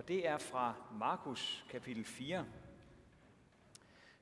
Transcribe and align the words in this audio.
og 0.00 0.08
det 0.08 0.26
er 0.28 0.38
fra 0.38 0.74
Markus 0.98 1.64
kapitel 1.70 2.04
4. 2.04 2.46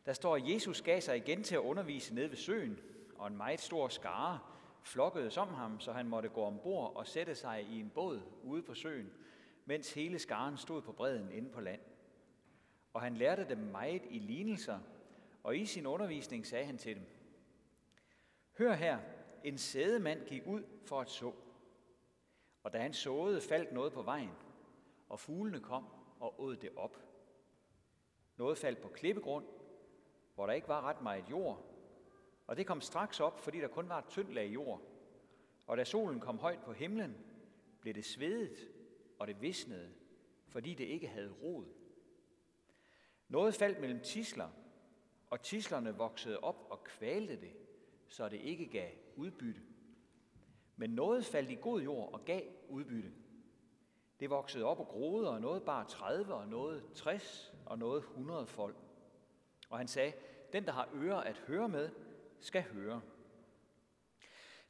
Der 0.06 0.12
står, 0.12 0.36
at 0.36 0.48
Jesus 0.48 0.82
gav 0.82 1.00
sig 1.00 1.16
igen 1.16 1.42
til 1.42 1.54
at 1.54 1.60
undervise 1.60 2.14
nede 2.14 2.30
ved 2.30 2.36
søen, 2.36 2.78
og 3.16 3.26
en 3.26 3.36
meget 3.36 3.60
stor 3.60 3.88
skare 3.88 4.38
flokkede 4.82 5.30
som 5.30 5.48
ham, 5.48 5.80
så 5.80 5.92
han 5.92 6.08
måtte 6.08 6.28
gå 6.28 6.42
ombord 6.42 6.96
og 6.96 7.06
sætte 7.06 7.34
sig 7.34 7.62
i 7.62 7.80
en 7.80 7.90
båd 7.90 8.22
ude 8.42 8.62
på 8.62 8.74
søen, 8.74 9.10
mens 9.64 9.94
hele 9.94 10.18
skaren 10.18 10.56
stod 10.56 10.82
på 10.82 10.92
bredden 10.92 11.32
inde 11.32 11.50
på 11.50 11.60
land. 11.60 11.80
Og 12.92 13.00
han 13.00 13.16
lærte 13.16 13.48
dem 13.48 13.58
meget 13.58 14.02
i 14.10 14.18
lignelser, 14.18 14.78
og 15.42 15.56
i 15.56 15.66
sin 15.66 15.86
undervisning 15.86 16.46
sagde 16.46 16.66
han 16.66 16.78
til 16.78 16.96
dem, 16.96 17.06
Hør 18.58 18.74
her, 18.74 18.98
en 19.44 19.58
sædemand 19.58 20.26
gik 20.26 20.42
ud 20.46 20.62
for 20.84 21.00
at 21.00 21.10
så. 21.10 21.32
Og 22.62 22.72
da 22.72 22.78
han 22.78 22.92
såede, 22.92 23.40
faldt 23.40 23.72
noget 23.72 23.92
på 23.92 24.02
vejen, 24.02 24.30
og 25.08 25.20
fuglene 25.20 25.60
kom 25.60 25.86
og 26.20 26.40
åd 26.40 26.56
det 26.56 26.70
op. 26.76 26.96
Noget 28.36 28.58
faldt 28.58 28.80
på 28.80 28.88
klippegrund, 28.88 29.46
hvor 30.34 30.46
der 30.46 30.52
ikke 30.52 30.68
var 30.68 30.82
ret 30.82 31.02
meget 31.02 31.30
jord, 31.30 31.64
og 32.46 32.56
det 32.56 32.66
kom 32.66 32.80
straks 32.80 33.20
op, 33.20 33.40
fordi 33.40 33.60
der 33.60 33.68
kun 33.68 33.88
var 33.88 33.98
et 33.98 34.08
tyndt 34.08 34.34
lag 34.34 34.46
jord. 34.54 34.82
Og 35.66 35.76
da 35.76 35.84
solen 35.84 36.20
kom 36.20 36.38
højt 36.38 36.62
på 36.64 36.72
himlen, 36.72 37.16
blev 37.80 37.94
det 37.94 38.04
svedet, 38.04 38.70
og 39.18 39.26
det 39.26 39.42
visnede, 39.42 39.94
fordi 40.48 40.74
det 40.74 40.84
ikke 40.84 41.08
havde 41.08 41.32
rod. 41.42 41.64
Noget 43.28 43.54
faldt 43.54 43.80
mellem 43.80 44.00
tisler, 44.00 44.48
og 45.30 45.42
tislerne 45.42 45.96
voksede 45.96 46.40
op 46.40 46.66
og 46.70 46.84
kvalte 46.84 47.40
det, 47.40 47.52
så 48.08 48.28
det 48.28 48.40
ikke 48.40 48.66
gav 48.66 48.90
udbytte. 49.16 49.60
Men 50.76 50.90
noget 50.90 51.24
faldt 51.24 51.50
i 51.50 51.54
god 51.54 51.80
jord 51.80 52.12
og 52.12 52.24
gav 52.24 52.42
udbytte. 52.68 53.12
Det 54.20 54.30
voksede 54.30 54.64
op 54.64 54.80
og 54.80 54.88
groede, 54.88 55.30
og 55.30 55.40
noget 55.40 55.62
bare 55.62 55.84
30, 55.84 56.34
og 56.34 56.48
noget 56.48 56.84
60, 56.94 57.54
og 57.66 57.78
noget 57.78 57.98
100 57.98 58.46
folk. 58.46 58.76
Og 59.70 59.78
han 59.78 59.88
sagde, 59.88 60.12
den 60.52 60.64
der 60.64 60.72
har 60.72 60.88
ører 60.94 61.20
at 61.20 61.42
høre 61.46 61.68
med, 61.68 61.90
skal 62.40 62.62
høre. 62.62 63.00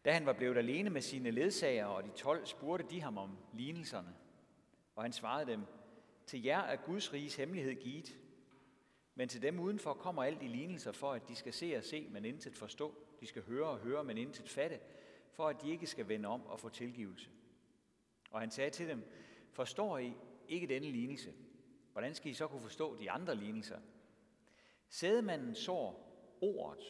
Da 0.05 0.13
han 0.13 0.27
var 0.27 0.33
blevet 0.33 0.57
alene 0.59 0.91
med 0.91 1.01
sine 1.01 1.31
ledsager 1.31 1.87
og 1.87 2.05
de 2.05 2.11
tolv, 2.11 2.47
spurgte 2.47 2.87
de 2.91 3.01
ham 3.01 3.19
om 3.19 3.39
lignelserne. 3.53 4.15
Og 4.97 5.03
han 5.03 5.13
svarede 5.13 5.51
dem, 5.51 5.63
til 6.27 6.43
jer 6.43 6.61
er 6.61 6.77
Guds 6.77 7.13
riges 7.13 7.37
hemmelighed 7.37 7.75
givet, 7.75 8.17
men 9.15 9.29
til 9.29 9.43
dem 9.43 9.61
udenfor 9.61 9.95
kommer 9.95 10.25
alt 10.25 10.43
i 10.43 10.47
lignelser 10.47 10.93
for, 10.93 11.13
at 11.13 11.29
de 11.29 11.35
skal 11.35 11.53
se 11.53 11.75
og 11.77 11.85
se, 11.85 12.09
men 12.11 12.25
intet 12.25 12.57
forstå. 12.57 12.95
De 13.21 13.27
skal 13.27 13.43
høre 13.43 13.67
og 13.67 13.79
høre, 13.79 14.05
men 14.05 14.19
intet 14.19 14.49
fatte, 14.49 14.81
for 15.31 15.49
at 15.49 15.63
de 15.63 15.71
ikke 15.71 15.87
skal 15.87 16.09
vende 16.09 16.29
om 16.29 16.47
og 16.47 16.61
få 16.61 16.69
tilgivelse. 16.69 17.31
Og 18.31 18.41
han 18.41 18.51
sagde 18.51 18.71
til 18.71 18.89
dem, 18.89 19.05
forstår 19.53 19.99
I 19.99 20.13
ikke 20.49 20.67
denne 20.67 20.91
lignelse? 20.91 21.33
Hvordan 21.93 22.15
skal 22.15 22.31
I 22.31 22.35
så 22.35 22.49
kunne 22.49 22.61
forstå 22.61 22.97
de 22.97 23.11
andre 23.11 23.35
lignelser? 23.35 23.81
Sædemanden 24.89 25.55
sår 25.55 26.09
ordet. 26.41 26.85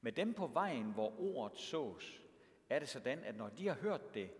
Med 0.00 0.12
dem 0.12 0.34
på 0.34 0.46
vejen, 0.46 0.92
hvor 0.92 1.20
ordet 1.20 1.58
sås, 1.58 2.22
er 2.70 2.78
det 2.78 2.88
sådan, 2.88 3.18
at 3.18 3.36
når 3.36 3.48
de 3.48 3.68
har 3.68 3.74
hørt 3.74 4.14
det, 4.14 4.30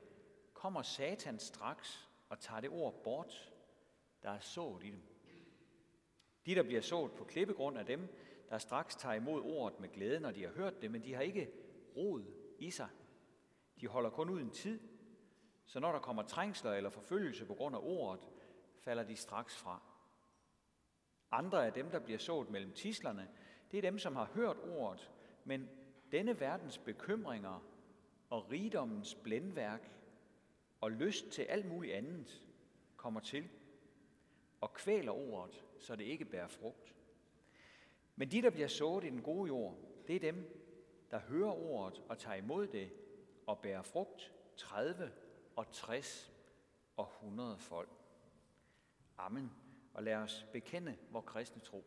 kommer 0.55 0.83
Satan 0.83 1.39
straks 1.39 2.09
og 2.29 2.39
tager 2.41 2.61
det 2.61 2.71
ord 2.71 3.03
bort, 3.05 3.53
der 4.23 4.31
er 4.31 4.41
sået 4.41 4.85
i 4.85 4.91
dem. 4.91 5.03
De, 6.47 6.55
der 6.55 6.63
bliver 6.63 6.81
sået 6.81 7.13
på 7.13 7.25
klippegrund 7.25 7.79
af 7.79 7.87
dem, 7.87 8.09
der 8.49 8.59
straks 8.59 8.97
tager 8.97 9.15
imod 9.15 9.43
ordet 9.43 9.81
med 9.81 9.89
glæde, 9.89 10.21
når 10.21 10.31
de 10.31 10.43
har 10.43 10.51
hørt 10.51 10.83
det, 10.83 10.91
men 10.91 11.05
de 11.05 11.15
har 11.15 11.23
ikke 11.23 11.51
rod 11.97 12.25
i 12.59 12.71
sig. 12.71 12.89
De 13.81 13.87
holder 13.87 14.11
kun 14.11 14.31
ud 14.31 14.41
en 14.41 14.51
tid, 14.51 14.81
så 15.67 15.81
når 15.81 15.93
der 15.93 15.99
kommer 15.99 16.23
trængsler 16.23 16.73
eller 16.73 16.91
forfølgelse 16.91 17.47
på 17.47 17.55
grund 17.55 17.77
af 17.77 17.81
ordet, 17.83 18.29
falder 18.79 19.03
de 19.03 19.17
straks 19.17 19.57
fra. 19.57 19.83
Andre 21.31 21.67
af 21.67 21.73
dem, 21.73 21.91
der 21.91 21.99
bliver 21.99 22.19
sået 22.19 22.51
mellem 22.51 22.73
tislerne, 22.73 23.29
det 23.71 23.79
er 23.79 23.83
dem, 23.83 23.99
som 23.99 24.17
har 24.17 24.31
hørt 24.35 24.57
ordet, 24.59 25.11
men 25.45 25.69
denne 26.13 26.41
verdens 26.41 26.79
bekymringer 26.79 27.63
og 28.31 28.51
rigdommens 28.51 29.15
blændværk 29.15 29.91
og 30.81 30.93
lyst 30.93 31.31
til 31.31 31.43
alt 31.43 31.67
muligt 31.67 31.95
andet 31.95 32.43
kommer 32.97 33.21
til 33.21 33.49
og 34.61 34.75
kvæler 34.75 35.13
ordet, 35.13 35.65
så 35.79 35.97
det 35.97 36.05
ikke 36.05 36.25
bærer 36.25 36.49
frugt. 36.49 36.95
Men 38.17 38.31
de, 38.31 38.43
der 38.43 38.51
bliver 38.51 38.69
sået 38.69 39.05
i 39.05 39.11
den 39.11 39.23
gode 39.23 39.49
jord, 39.49 39.79
det 40.07 40.17
er 40.17 40.21
dem, 40.21 40.63
der 41.11 41.19
hører 41.19 41.53
ordet 41.53 42.03
og 42.09 42.19
tager 42.19 42.37
imod 42.37 42.67
det 42.67 42.91
og 43.47 43.59
bærer 43.59 43.83
frugt 43.83 44.33
30 44.57 45.13
og 45.57 45.73
60 45.73 46.33
og 46.97 47.13
100 47.23 47.59
folk. 47.59 47.91
Amen. 49.19 49.53
Og 49.95 50.03
lad 50.03 50.15
os 50.15 50.47
bekende 50.53 50.97
vor 51.11 51.21
kristne 51.21 51.61
tro. 51.63 51.85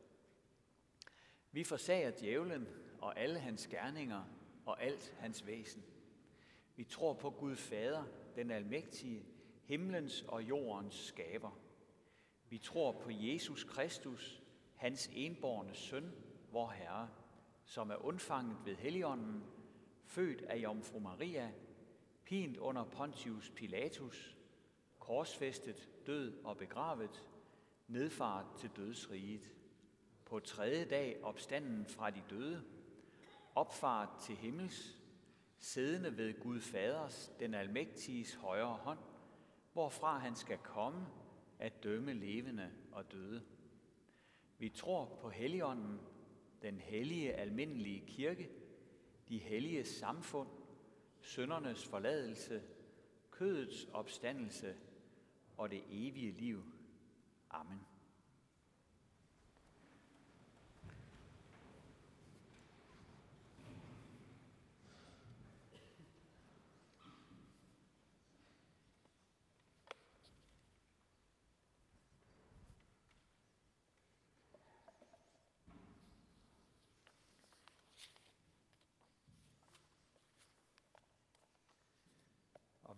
Vi 1.51 1.63
forsager 1.63 2.11
djævlen 2.11 2.67
og 3.01 3.19
alle 3.19 3.39
hans 3.39 3.67
gerninger 3.67 4.23
og 4.65 4.83
alt 4.83 5.15
hans 5.19 5.45
væsen. 5.45 5.83
Vi 6.75 6.83
tror 6.83 7.13
på 7.13 7.29
Gud 7.29 7.55
Fader, 7.55 8.03
den 8.35 8.51
almægtige, 8.51 9.25
himlens 9.63 10.21
og 10.21 10.43
jordens 10.43 10.95
skaber. 10.95 11.59
Vi 12.49 12.57
tror 12.57 12.91
på 12.91 13.09
Jesus 13.11 13.63
Kristus, 13.63 14.43
hans 14.75 15.09
enborne 15.13 15.75
søn, 15.75 16.13
vor 16.51 16.69
Herre, 16.69 17.09
som 17.65 17.89
er 17.89 18.05
undfanget 18.05 18.57
ved 18.65 18.75
Helligånden, 18.75 19.43
født 20.05 20.41
af 20.41 20.57
Jomfru 20.57 20.99
Maria, 20.99 21.51
pint 22.29 22.57
under 22.57 22.83
Pontius 22.83 23.49
Pilatus, 23.55 24.37
korsfæstet, 24.99 25.89
død 26.05 26.43
og 26.43 26.57
begravet, 26.57 27.25
nedfart 27.87 28.45
til 28.57 28.69
dødsriget. 28.75 29.51
På 30.25 30.39
tredje 30.39 30.85
dag 30.85 31.23
opstanden 31.23 31.85
fra 31.85 32.09
de 32.09 32.23
døde, 32.29 32.63
opfart 33.55 34.09
til 34.21 34.35
himmels, 34.35 34.97
siddende 35.59 36.17
ved 36.17 36.39
Gud 36.39 36.59
Faders, 36.59 37.31
den 37.39 37.53
almægtiges 37.53 38.33
højre 38.33 38.75
hånd, 38.75 38.99
hvorfra 39.73 40.17
han 40.17 40.35
skal 40.35 40.57
komme 40.57 41.07
at 41.59 41.83
dømme 41.83 42.13
levende 42.13 42.71
og 42.91 43.11
døde. 43.11 43.43
Vi 44.57 44.69
tror 44.69 45.17
på 45.21 45.29
Helligånden, 45.29 45.99
den 46.61 46.79
hellige 46.79 47.33
almindelige 47.33 48.03
kirke, 48.07 48.49
de 49.29 49.37
hellige 49.37 49.85
samfund, 49.85 50.58
søndernes 51.21 51.85
forladelse, 51.85 52.63
kødets 53.31 53.87
opstandelse 53.93 54.75
og 55.57 55.71
det 55.71 55.83
evige 55.89 56.31
liv. 56.31 56.63
Amen. 57.49 57.79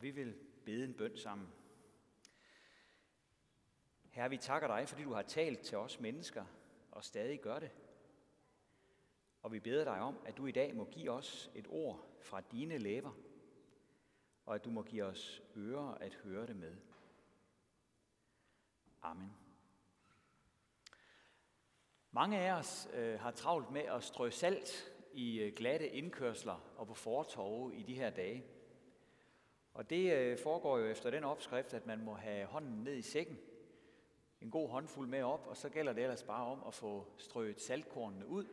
Og 0.02 0.06
vi 0.06 0.12
vil 0.12 0.36
bede 0.66 0.86
en 0.86 0.94
bøn 0.94 1.18
sammen. 1.18 1.48
Herre, 4.10 4.30
vi 4.30 4.38
takker 4.38 4.68
dig, 4.68 4.90
fordi 4.90 5.04
du 5.04 5.14
har 5.14 5.22
talt 5.22 5.60
til 5.60 5.78
os 5.78 6.00
mennesker 6.00 6.46
og 6.92 7.04
stadig 7.04 7.42
gør 7.42 7.60
det. 7.60 7.72
Og 9.42 9.52
vi 9.52 9.60
beder 9.60 9.84
dig 9.84 10.00
om, 10.00 10.18
at 10.26 10.38
du 10.38 10.46
i 10.46 10.52
dag 10.52 10.76
må 10.76 10.86
give 10.86 11.12
os 11.12 11.52
et 11.56 11.68
ord 11.70 12.18
fra 12.22 12.42
dine 12.42 12.78
læber, 12.78 13.12
og 14.46 14.56
at 14.56 14.66
du 14.66 14.70
må 14.70 14.84
give 14.84 15.04
os 15.04 15.44
ører 15.58 15.94
at 15.94 16.14
høre 16.14 16.48
det 16.48 16.56
med. 16.56 16.78
Amen. 19.02 19.32
Mange 22.12 22.40
af 22.40 22.60
os 22.60 22.90
øh, 22.94 23.20
har 23.20 23.32
travlt 23.32 23.72
med 23.72 23.82
at 23.82 24.04
strø 24.04 24.30
salt 24.30 24.94
i 25.14 25.40
øh, 25.40 25.54
glatte 25.54 25.90
indkørsler 25.90 26.74
og 26.78 26.88
på 26.88 26.94
fortorve 26.94 27.76
i 27.76 27.84
de 27.84 27.96
her 27.96 28.10
dage. 28.10 28.61
Og 29.74 29.90
det 29.90 30.14
øh, 30.14 30.38
foregår 30.38 30.78
jo 30.78 30.86
efter 30.86 31.10
den 31.10 31.24
opskrift, 31.24 31.74
at 31.74 31.86
man 31.86 32.04
må 32.04 32.14
have 32.14 32.46
hånden 32.46 32.84
ned 32.84 32.94
i 32.94 33.02
sækken, 33.02 33.40
en 34.42 34.52
god 34.52 34.70
håndfuld 34.70 35.08
med 35.08 35.24
op, 35.24 35.48
og 35.48 35.58
så 35.58 35.70
gælder 35.70 35.94
det 35.94 36.04
ellers 36.04 36.24
bare 36.24 36.46
om 36.46 36.64
at 36.68 36.74
få 36.74 37.06
strøget 37.18 37.62
saltkornene 37.62 38.28
ud 38.28 38.46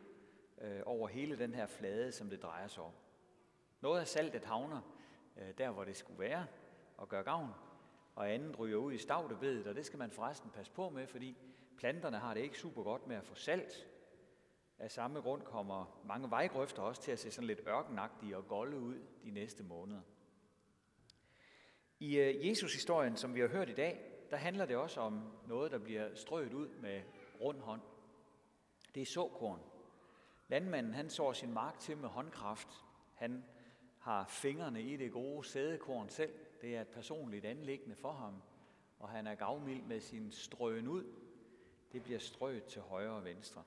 øh, 0.61 0.81
over 0.85 1.07
hele 1.07 1.37
den 1.37 1.53
her 1.53 1.65
flade, 1.65 2.11
som 2.11 2.29
det 2.29 2.41
drejer 2.41 2.67
sig 2.67 2.83
om. 2.83 2.91
Noget 3.81 3.99
af 3.99 4.07
saltet 4.07 4.45
havner 4.45 4.81
øh, 5.37 5.57
der, 5.57 5.71
hvor 5.71 5.83
det 5.83 5.95
skulle 5.95 6.19
være, 6.19 6.45
og 6.97 7.09
gør 7.09 7.21
gavn, 7.21 7.49
og 8.15 8.31
andet 8.31 8.59
ryger 8.59 8.77
ud 8.77 8.93
i 8.93 8.97
stavtebedet, 8.97 9.67
og 9.67 9.75
det 9.75 9.85
skal 9.85 9.99
man 9.99 10.11
forresten 10.11 10.49
passe 10.49 10.71
på 10.71 10.89
med, 10.89 11.07
fordi 11.07 11.37
planterne 11.77 12.17
har 12.17 12.33
det 12.33 12.41
ikke 12.41 12.57
super 12.57 12.83
godt 12.83 13.07
med 13.07 13.15
at 13.15 13.25
få 13.25 13.35
salt. 13.35 13.87
Af 14.79 14.91
samme 14.91 15.19
grund 15.19 15.41
kommer 15.41 16.01
mange 16.05 16.29
vejgrøfter 16.29 16.81
også 16.81 17.01
til 17.01 17.11
at 17.11 17.19
se 17.19 17.31
sådan 17.31 17.47
lidt 17.47 17.61
ørkenagtige 17.67 18.37
og 18.37 18.47
golde 18.47 18.79
ud 18.79 18.99
de 19.23 19.31
næste 19.31 19.63
måneder. 19.63 20.01
I 21.99 22.17
øh, 22.17 22.47
Jesus-historien, 22.47 23.15
som 23.15 23.35
vi 23.35 23.39
har 23.39 23.47
hørt 23.47 23.69
i 23.69 23.73
dag, 23.73 24.01
der 24.29 24.37
handler 24.37 24.65
det 24.65 24.75
også 24.75 25.01
om 25.01 25.21
noget, 25.47 25.71
der 25.71 25.77
bliver 25.77 26.15
strøget 26.15 26.53
ud 26.53 26.69
med 26.69 27.01
rund 27.41 27.59
hånd. 27.61 27.81
Det 28.95 29.01
er 29.01 29.05
såkorn. 29.05 29.59
Landmanden 30.47 30.93
han 30.93 31.09
sår 31.09 31.33
sin 31.33 31.53
mark 31.53 31.79
til 31.79 31.97
med 31.97 32.09
håndkraft. 32.09 32.67
Han 33.13 33.45
har 33.99 34.25
fingrene 34.25 34.81
i 34.81 34.97
det 34.97 35.11
gode 35.11 35.47
sædekorn 35.47 36.09
selv. 36.09 36.33
Det 36.61 36.75
er 36.75 36.81
et 36.81 36.87
personligt 36.87 37.45
anlæggende 37.45 37.95
for 37.95 38.11
ham. 38.11 38.41
Og 38.99 39.09
han 39.09 39.27
er 39.27 39.35
gavmild 39.35 39.83
med 39.83 39.99
sin 39.99 40.31
strøen 40.31 40.87
ud. 40.87 41.03
Det 41.91 42.03
bliver 42.03 42.19
strøet 42.19 42.63
til 42.63 42.81
højre 42.81 43.15
og 43.15 43.25
venstre. 43.25 43.63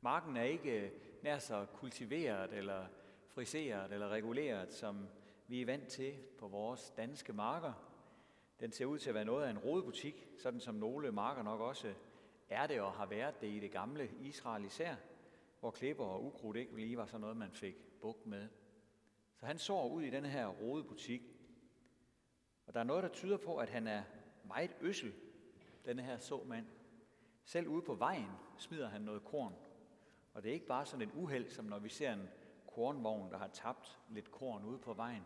Marken 0.00 0.36
er 0.36 0.42
ikke 0.42 0.92
nær 1.22 1.38
så 1.38 1.66
kultiveret 1.74 2.52
eller 2.52 2.86
friseret 3.28 3.92
eller 3.92 4.08
reguleret, 4.08 4.72
som 4.72 5.08
vi 5.52 5.60
er 5.60 5.66
vant 5.66 5.88
til 5.88 6.14
på 6.38 6.48
vores 6.48 6.92
danske 6.96 7.32
marker. 7.32 7.72
Den 8.60 8.72
ser 8.72 8.86
ud 8.86 8.98
til 8.98 9.08
at 9.08 9.14
være 9.14 9.24
noget 9.24 9.44
af 9.44 9.50
en 9.50 9.58
rodebutik, 9.58 10.28
sådan 10.38 10.60
som 10.60 10.74
nogle 10.74 11.12
marker 11.12 11.42
nok 11.42 11.60
også 11.60 11.94
er 12.48 12.66
det 12.66 12.80
og 12.80 12.92
har 12.92 13.06
været 13.06 13.40
det 13.40 13.48
i 13.48 13.60
det 13.60 13.70
gamle 13.70 14.10
Israel 14.20 14.64
især, 14.64 14.96
hvor 15.60 15.70
klipper 15.70 16.04
og 16.04 16.24
ukrudt 16.24 16.56
ikke 16.56 16.76
lige 16.76 16.96
var 16.96 17.06
sådan 17.06 17.20
noget, 17.20 17.36
man 17.36 17.52
fik 17.52 18.00
bukt 18.00 18.26
med. 18.26 18.48
Så 19.36 19.46
han 19.46 19.58
sår 19.58 19.88
ud 19.88 20.02
i 20.02 20.10
den 20.10 20.24
her 20.24 20.46
rodebutik, 20.46 21.22
og 22.66 22.74
der 22.74 22.80
er 22.80 22.84
noget, 22.84 23.02
der 23.02 23.08
tyder 23.08 23.36
på, 23.36 23.56
at 23.56 23.68
han 23.68 23.86
er 23.86 24.02
meget 24.44 24.76
øssel, 24.80 25.14
denne 25.84 26.02
her 26.02 26.18
såmand. 26.18 26.66
Selv 27.44 27.68
ude 27.68 27.82
på 27.82 27.94
vejen 27.94 28.30
smider 28.58 28.88
han 28.88 29.00
noget 29.00 29.24
korn. 29.24 29.54
Og 30.34 30.42
det 30.42 30.48
er 30.48 30.54
ikke 30.54 30.66
bare 30.66 30.86
sådan 30.86 31.08
et 31.08 31.14
uheld, 31.14 31.50
som 31.50 31.64
når 31.64 31.78
vi 31.78 31.88
ser 31.88 32.12
en 32.12 32.28
kornvogn, 32.66 33.30
der 33.30 33.38
har 33.38 33.48
tabt 33.48 33.98
lidt 34.08 34.30
korn 34.30 34.64
ude 34.64 34.78
på 34.78 34.94
vejen. 34.94 35.22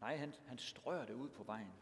Nej, 0.00 0.16
han, 0.16 0.34
han 0.46 0.58
strør 0.58 1.04
det 1.04 1.14
ud 1.14 1.28
på 1.28 1.42
vejen. 1.42 1.72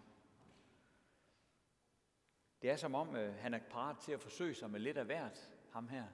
Det 2.62 2.70
er 2.70 2.76
som 2.76 2.94
om, 2.94 3.16
øh, 3.16 3.34
han 3.34 3.54
er 3.54 3.60
parat 3.70 3.98
til 3.98 4.12
at 4.12 4.20
forsøge 4.20 4.54
sig 4.54 4.70
med 4.70 4.80
lidt 4.80 4.98
af 4.98 5.04
hvert, 5.04 5.50
ham 5.70 5.88
her. 5.88 6.04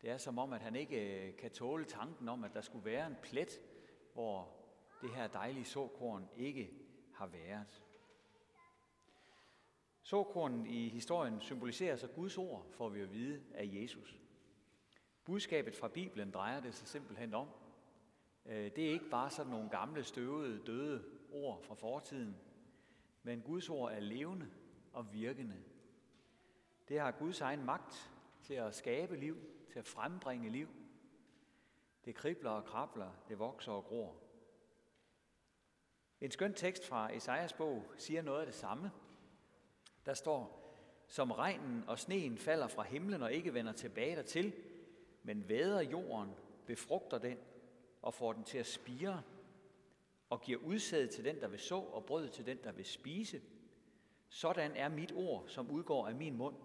Det 0.00 0.10
er 0.10 0.18
som 0.18 0.38
om, 0.38 0.52
at 0.52 0.60
han 0.60 0.76
ikke 0.76 1.28
øh, 1.28 1.36
kan 1.36 1.50
tåle 1.50 1.84
tanken 1.84 2.28
om, 2.28 2.44
at 2.44 2.54
der 2.54 2.60
skulle 2.60 2.84
være 2.84 3.06
en 3.06 3.16
plet, 3.22 3.60
hvor 4.12 4.56
det 5.02 5.14
her 5.14 5.26
dejlige 5.26 5.64
såkorn 5.64 6.28
ikke 6.36 6.70
har 7.14 7.26
været. 7.26 7.82
Såkornen 10.02 10.66
i 10.66 10.88
historien 10.88 11.40
symboliserer 11.40 11.96
så 11.96 12.06
Guds 12.06 12.38
ord, 12.38 12.66
får 12.70 12.88
vi 12.88 13.00
at 13.00 13.12
vide 13.12 13.42
af 13.54 13.70
Jesus. 13.72 14.20
Budskabet 15.24 15.76
fra 15.76 15.88
Bibelen 15.88 16.30
drejer 16.30 16.60
det 16.60 16.74
sig 16.74 16.88
simpelthen 16.88 17.34
om. 17.34 17.48
Øh, 18.48 18.70
det 18.76 18.86
er 18.86 18.90
ikke 18.90 19.10
bare 19.10 19.30
sådan 19.30 19.50
nogle 19.50 19.70
gamle, 19.70 20.04
støvede, 20.04 20.66
døde 20.66 21.04
ord 21.32 21.62
fra 21.62 21.74
fortiden, 21.74 22.36
men 23.22 23.40
Guds 23.40 23.68
ord 23.70 23.92
er 23.92 24.00
levende 24.00 24.50
og 24.92 25.12
virkende. 25.12 25.62
Det 26.88 27.00
har 27.00 27.10
Guds 27.10 27.40
egen 27.40 27.64
magt 27.64 28.10
til 28.42 28.54
at 28.54 28.74
skabe 28.74 29.16
liv, 29.16 29.36
til 29.72 29.78
at 29.78 29.86
frembringe 29.86 30.50
liv. 30.50 30.68
Det 32.04 32.14
kribler 32.14 32.50
og 32.50 32.64
krabler, 32.64 33.10
det 33.28 33.38
vokser 33.38 33.72
og 33.72 33.84
gror. 33.84 34.16
En 36.20 36.30
skøn 36.30 36.54
tekst 36.54 36.86
fra 36.86 37.16
Esajas 37.16 37.52
bog 37.52 37.84
siger 37.96 38.22
noget 38.22 38.40
af 38.40 38.46
det 38.46 38.54
samme. 38.54 38.90
Der 40.06 40.14
står, 40.14 40.72
som 41.06 41.30
regnen 41.30 41.84
og 41.86 41.98
sneen 41.98 42.38
falder 42.38 42.68
fra 42.68 42.82
himlen 42.82 43.22
og 43.22 43.32
ikke 43.32 43.54
vender 43.54 43.72
tilbage 43.72 44.16
dertil, 44.16 44.54
men 45.22 45.48
væder 45.48 45.80
jorden, 45.80 46.30
befrugter 46.66 47.18
den 47.18 47.38
og 48.06 48.14
får 48.14 48.32
den 48.32 48.44
til 48.44 48.58
at 48.58 48.66
spire, 48.66 49.22
og 50.30 50.40
giver 50.40 50.58
udsæde 50.58 51.06
til 51.06 51.24
den, 51.24 51.40
der 51.40 51.48
vil 51.48 51.58
så, 51.58 51.76
og 51.76 52.04
brød 52.06 52.28
til 52.28 52.46
den, 52.46 52.58
der 52.64 52.72
vil 52.72 52.84
spise. 52.84 53.42
Sådan 54.28 54.76
er 54.76 54.88
mit 54.88 55.12
ord, 55.12 55.44
som 55.48 55.70
udgår 55.70 56.08
af 56.08 56.14
min 56.14 56.36
mund. 56.36 56.56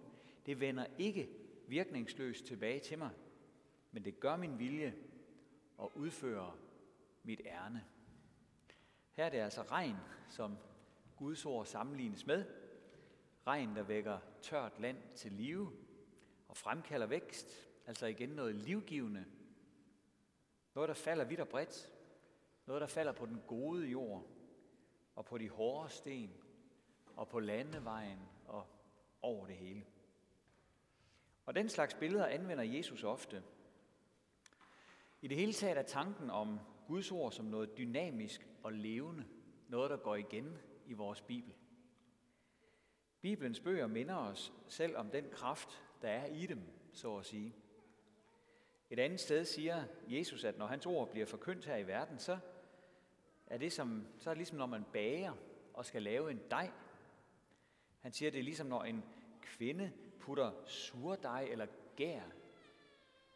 Det 0.46 0.60
vender 0.60 0.86
ikke 0.98 1.30
virkningsløst 1.68 2.46
tilbage 2.46 2.80
til 2.80 2.98
mig, 2.98 3.10
men 3.92 4.06
det 4.06 4.20
gør 4.20 4.36
min 4.36 4.60
vilje 4.60 4.96
og 5.78 5.98
udfører 5.98 6.58
mit 7.24 7.42
ærne. 7.46 7.86
Her 9.12 9.26
er 9.26 9.30
det 9.30 9.38
altså 9.38 9.62
regn, 9.62 9.98
som 10.30 10.58
Guds 11.18 11.46
ord 11.46 11.66
sammenlignes 11.66 12.28
med. 12.28 12.46
Regn, 13.48 13.76
der 13.76 13.84
vækker 13.84 14.20
tørt 14.42 14.80
land 14.80 14.98
til 15.16 15.32
live 15.32 15.72
og 16.48 16.58
fremkalder 16.58 17.08
vækst, 17.08 17.70
altså 17.86 18.06
igen 18.06 18.30
noget 18.30 18.56
livgivende. 18.56 19.26
Noget, 20.75 20.88
der 20.88 20.94
falder 20.94 21.25
vidt 21.25 21.39
og 21.39 21.47
bredt. 21.47 21.94
Noget, 22.65 22.81
der 22.81 22.88
falder 22.88 23.12
på 23.12 23.25
den 23.25 23.41
gode 23.47 23.88
jord 23.88 24.27
og 25.15 25.25
på 25.25 25.38
de 25.38 25.50
hårde 25.50 25.89
sten 25.89 26.33
og 27.15 27.27
på 27.27 27.39
landevejen 27.39 28.19
og 28.45 28.68
over 29.21 29.45
det 29.45 29.56
hele. 29.56 29.85
Og 31.45 31.56
den 31.56 31.69
slags 31.69 31.94
billeder 31.94 32.25
anvender 32.25 32.63
Jesus 32.63 33.03
ofte. 33.03 33.44
I 35.21 35.27
det 35.27 35.38
hele 35.38 35.53
taget 35.53 35.77
er 35.77 35.83
tanken 35.83 36.29
om 36.29 36.59
Guds 36.88 37.12
ord 37.12 37.31
som 37.31 37.45
noget 37.45 37.77
dynamisk 37.77 38.47
og 38.63 38.73
levende, 38.73 39.25
noget 39.68 39.89
der 39.89 39.97
går 39.97 40.15
igen 40.15 40.57
i 40.85 40.94
vores 40.94 41.21
Bibel. 41.21 41.53
Bibelens 43.21 43.59
bøger 43.59 43.88
minder 43.88 44.15
os 44.15 44.53
selv 44.68 44.97
om 44.97 45.09
den 45.09 45.29
kraft, 45.31 45.83
der 46.01 46.09
er 46.09 46.25
i 46.25 46.45
dem, 46.45 46.62
så 46.94 47.18
at 47.18 47.25
sige. 47.25 47.56
Et 48.92 49.00
andet 49.00 49.20
sted 49.20 49.46
siger 49.46 49.84
Jesus, 50.08 50.44
at 50.44 50.58
når 50.58 50.68
hans 50.68 50.86
ord 50.86 51.10
bliver 51.10 51.26
forkyndt 51.26 51.66
her 51.66 51.76
i 51.76 51.88
verden, 51.88 52.20
så 52.20 52.38
er 53.48 53.58
det, 53.58 53.74
som, 53.74 54.08
så 54.20 54.30
er 54.30 54.34
det 54.34 54.38
ligesom, 54.38 54.58
når 54.58 54.66
man 54.66 54.86
bager 54.94 55.34
og 55.74 55.86
skal 55.86 56.04
lave 56.04 56.32
en 56.32 56.42
dej. 56.52 56.72
Han 58.00 58.12
siger, 58.12 58.32
det 58.32 58.40
er 58.40 58.44
ligesom, 58.44 58.68
når 58.68 58.84
en 58.84 59.04
kvinde 59.42 59.92
putter 60.20 60.52
surdej 60.66 61.44
eller 61.52 61.68
gær 61.96 62.22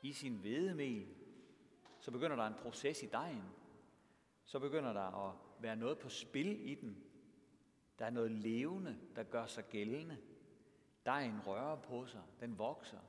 i 0.02 0.14
sin 0.14 0.36
hvedemel, 0.36 1.08
så 2.00 2.12
begynder 2.12 2.36
der 2.36 2.48
en 2.48 2.54
proces 2.54 3.04
i 3.04 3.06
dejen. 3.06 3.44
Så 4.46 4.60
begynder 4.60 4.94
der 4.94 5.28
at 5.28 5.36
være 5.60 5.76
noget 5.76 6.00
på 6.00 6.10
spil 6.10 6.70
i 6.70 6.76
den. 6.76 7.04
Der 8.00 8.06
er 8.06 8.10
noget 8.10 8.32
levende, 8.32 8.98
der 9.16 9.24
gør 9.24 9.46
sig 9.46 9.70
gældende. 9.70 10.18
Dejen 11.06 11.40
rører 11.48 11.82
på 11.82 12.06
sig, 12.06 12.22
den 12.40 12.58
vokser, 12.58 13.00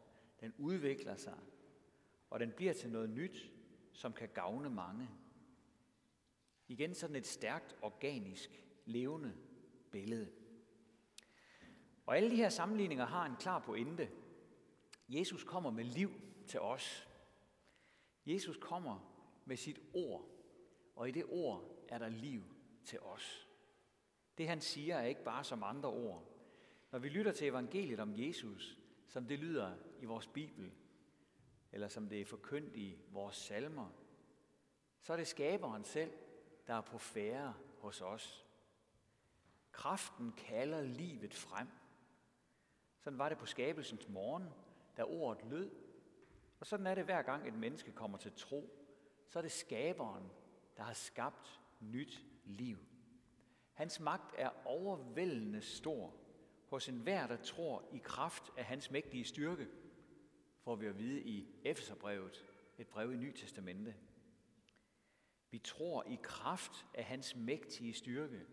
den 0.41 0.55
udvikler 0.59 1.17
sig, 1.17 1.39
og 2.31 2.41
den 2.41 2.53
bliver 2.57 2.73
til 2.73 2.91
noget 2.91 3.11
nyt, 3.11 3.53
som 3.93 4.13
kan 4.13 4.29
gavne 4.29 4.71
mange. 4.71 5.09
Igen 6.69 6.95
sådan 6.95 7.17
et 7.17 7.27
stærkt, 7.27 7.77
organisk, 7.83 8.65
levende 8.85 9.35
billede. 9.91 10.33
Og 12.07 12.17
alle 12.17 12.31
de 12.31 12.37
her 12.37 12.49
sammenligninger 12.49 13.07
har 13.07 13.27
en 13.27 13.37
klar 13.37 13.59
pointe. 13.59 14.11
Jesus 15.09 15.45
kommer 15.45 15.71
med 15.71 15.85
liv 15.85 16.11
til 16.47 16.61
os. 16.61 17.09
Jesus 18.27 18.57
kommer 18.61 19.17
med 19.45 19.57
sit 19.57 19.81
ord, 19.95 20.31
og 20.97 21.09
i 21.09 21.13
det 21.13 21.25
ord 21.29 21.87
er 21.89 21.99
der 21.99 22.09
liv 22.09 22.43
til 22.85 23.01
os. 23.01 23.49
Det 24.39 24.49
han 24.49 24.61
siger 24.61 24.97
er 24.97 25.05
ikke 25.05 25.25
bare 25.25 25.45
som 25.45 25.63
andre 25.63 25.89
ord. 25.89 26.33
Når 26.93 26.99
vi 26.99 27.09
lytter 27.09 27.33
til 27.33 27.49
evangeliet 27.49 28.01
om 28.01 28.13
Jesus, 28.17 28.79
som 29.07 29.27
det 29.27 29.39
lyder 29.39 29.77
i 30.01 30.05
vores 30.05 30.27
Bibel, 30.27 30.73
eller 31.77 31.89
som 31.89 32.09
det 32.09 32.21
er 32.21 32.25
forkyndt 32.25 32.77
i 32.77 32.99
vores 33.09 33.37
salmer, 33.37 33.89
så 35.01 35.13
er 35.13 35.17
det 35.17 35.27
skaberen 35.27 35.85
selv, 35.85 36.13
der 36.67 36.75
er 36.75 36.81
på 36.81 36.99
færre 36.99 37.55
hos 37.79 38.01
os. 38.01 38.47
Kraften 39.73 40.33
kalder 40.33 40.83
livet 40.83 41.35
frem. 41.35 41.69
Sådan 42.99 43.19
var 43.19 43.29
det 43.29 43.39
på 43.39 43.47
skabelsens 43.47 44.09
morgen, 44.09 44.49
da 44.97 45.05
ordet 45.05 45.45
lød. 45.45 45.71
Og 46.61 46.67
sådan 46.67 46.87
er 46.87 46.95
det 46.95 47.05
hver 47.05 47.23
gang 47.23 47.49
et 47.49 47.55
menneske 47.55 47.93
kommer 47.93 48.19
til 48.19 48.33
tro. 48.37 48.71
Så 49.29 49.39
er 49.39 49.43
det 49.43 49.53
skaberen, 49.53 50.31
der 50.77 50.83
har 50.83 50.93
skabt 50.93 51.61
nyt 51.81 52.25
liv. 52.45 52.79
Hans 53.73 54.01
magt 54.01 54.35
er 54.39 54.51
overvældende 54.65 55.61
stor 55.61 56.15
hos 56.67 56.89
enhver, 56.89 57.27
der 57.27 57.37
tror 57.37 57.85
i 57.93 57.99
kraft 57.99 58.53
af 58.57 58.65
hans 58.65 58.91
mægtige 58.91 59.25
styrke, 59.25 59.69
får 60.67 60.75
vi 60.77 60.87
at 60.87 60.99
vide 60.99 61.23
i 61.23 61.47
Efeserbrevet, 61.65 62.45
et 62.79 62.87
brev 62.87 63.13
i 63.13 63.17
Ny 63.17 63.33
Testamente. 63.33 63.95
Vi 65.51 65.59
tror 65.59 66.05
i 66.05 66.19
kraft 66.23 66.87
af 66.95 67.05
hans 67.05 67.37
mægtige 67.37 67.93
styrke. 67.93 68.47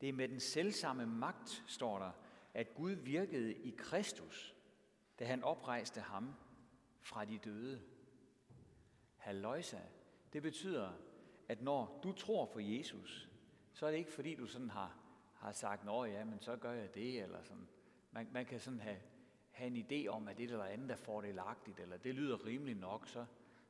Det 0.00 0.08
er 0.08 0.12
med 0.12 0.28
den 0.28 0.40
selvsamme 0.40 1.06
magt, 1.06 1.64
står 1.66 1.98
der, 1.98 2.12
at 2.54 2.74
Gud 2.74 2.90
virkede 2.90 3.54
i 3.54 3.74
Kristus, 3.78 4.54
da 5.18 5.24
han 5.24 5.44
oprejste 5.44 6.00
ham 6.00 6.34
fra 7.00 7.24
de 7.24 7.38
døde. 7.38 7.82
Halløjsa, 9.16 9.80
det 10.32 10.42
betyder, 10.42 10.92
at 11.48 11.62
når 11.62 12.00
du 12.02 12.12
tror 12.12 12.46
på 12.52 12.60
Jesus, 12.60 13.28
så 13.72 13.86
er 13.86 13.90
det 13.90 13.98
ikke 13.98 14.12
fordi, 14.12 14.34
du 14.34 14.46
sådan 14.46 14.70
har, 14.70 14.98
har 15.34 15.52
sagt, 15.52 15.84
nå 15.84 16.04
ja, 16.04 16.24
men 16.24 16.40
så 16.40 16.56
gør 16.56 16.72
jeg 16.72 16.94
det, 16.94 17.22
eller 17.22 17.42
sådan. 17.42 17.68
Man, 18.10 18.28
man 18.32 18.46
kan 18.46 18.60
sådan 18.60 18.80
have, 18.80 18.98
have 19.54 19.66
en 19.66 19.76
idé 19.76 20.08
om, 20.08 20.28
at 20.28 20.38
det 20.38 20.50
eller 20.50 20.64
andet 20.64 20.90
er 20.90 20.96
fordelagtigt, 20.96 21.80
eller 21.80 21.96
det 21.96 22.14
lyder 22.14 22.46
rimeligt 22.46 22.80
nok, 22.80 23.08
så, 23.08 23.26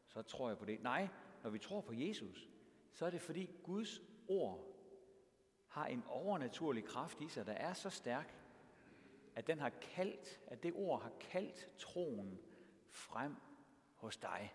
så 0.09 0.23
tror 0.23 0.49
jeg 0.49 0.59
på 0.59 0.65
det. 0.65 0.83
Nej, 0.83 1.09
når 1.43 1.51
vi 1.51 1.59
tror 1.59 1.81
på 1.81 1.93
Jesus, 1.93 2.49
så 2.93 3.07
er 3.07 3.11
det 3.11 3.21
fordi 3.21 3.51
Guds 3.63 4.01
ord 4.29 4.75
har 5.69 5.87
en 5.87 6.05
overnaturlig 6.09 6.85
kraft 6.85 7.21
i 7.21 7.29
sig, 7.29 7.47
der 7.47 7.53
er 7.53 7.73
så 7.73 7.91
stærk, 7.91 8.35
at 9.35 9.47
den 9.47 9.59
har 9.59 9.71
kaldt, 9.71 10.41
at 10.47 10.63
det 10.63 10.73
ord 10.75 11.03
har 11.03 11.13
kaldt 11.21 11.71
troen 11.79 12.41
frem 12.91 13.37
hos 13.95 14.17
dig. 14.17 14.55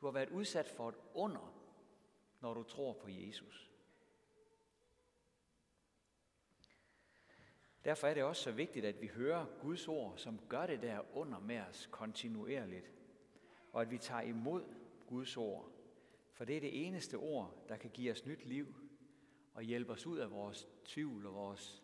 Du 0.00 0.06
har 0.06 0.12
været 0.12 0.30
udsat 0.30 0.68
for 0.68 0.88
et 0.88 0.96
under, 1.14 1.54
når 2.40 2.54
du 2.54 2.62
tror 2.62 2.92
på 2.92 3.08
Jesus. 3.08 3.73
Derfor 7.84 8.06
er 8.06 8.14
det 8.14 8.22
også 8.22 8.42
så 8.42 8.52
vigtigt, 8.52 8.84
at 8.84 9.00
vi 9.00 9.06
hører 9.06 9.46
Guds 9.60 9.88
ord, 9.88 10.18
som 10.18 10.40
gør 10.48 10.66
det 10.66 10.82
der 10.82 11.16
under 11.16 11.38
med 11.38 11.60
os 11.60 11.88
kontinuerligt. 11.92 12.92
Og 13.72 13.82
at 13.82 13.90
vi 13.90 13.98
tager 13.98 14.20
imod 14.20 14.64
Guds 15.06 15.36
ord. 15.36 15.70
For 16.32 16.44
det 16.44 16.56
er 16.56 16.60
det 16.60 16.86
eneste 16.86 17.14
ord, 17.14 17.64
der 17.68 17.76
kan 17.76 17.90
give 17.90 18.12
os 18.12 18.26
nyt 18.26 18.44
liv 18.44 18.74
og 19.54 19.62
hjælpe 19.62 19.92
os 19.92 20.06
ud 20.06 20.18
af 20.18 20.30
vores 20.30 20.68
tvivl 20.84 21.26
og 21.26 21.34
vores 21.34 21.82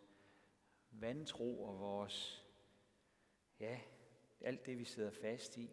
vantro 0.90 1.62
og 1.62 1.80
vores, 1.80 2.46
ja, 3.60 3.80
alt 4.40 4.66
det 4.66 4.78
vi 4.78 4.84
sidder 4.84 5.10
fast 5.10 5.56
i. 5.56 5.70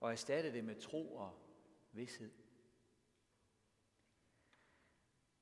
Og 0.00 0.10
erstatte 0.10 0.52
det 0.52 0.64
med 0.64 0.74
tro 0.74 1.16
og 1.16 1.32
vidshed. 1.92 2.30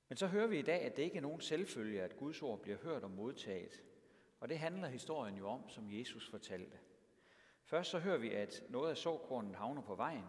Men 0.08 0.16
så 0.16 0.26
hører 0.26 0.46
vi 0.46 0.58
i 0.58 0.62
dag, 0.62 0.80
at 0.82 0.96
det 0.96 1.02
ikke 1.02 1.16
er 1.16 1.22
nogen 1.22 1.40
selvfølge, 1.40 2.02
at 2.02 2.16
Guds 2.16 2.42
ord 2.42 2.62
bliver 2.62 2.78
hørt 2.78 3.04
og 3.04 3.10
modtaget. 3.10 3.82
Og 4.42 4.48
det 4.48 4.58
handler 4.58 4.88
historien 4.88 5.36
jo 5.36 5.48
om, 5.48 5.68
som 5.68 5.90
Jesus 5.90 6.30
fortalte. 6.30 6.78
Først 7.64 7.90
så 7.90 7.98
hører 7.98 8.18
vi, 8.18 8.30
at 8.30 8.62
noget 8.68 8.90
af 8.90 8.96
såkornen 8.96 9.54
havner 9.54 9.82
på 9.82 9.94
vejen 9.94 10.24